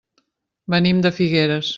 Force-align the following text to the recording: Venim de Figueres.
Venim 0.75 1.03
de 1.07 1.11
Figueres. 1.19 1.69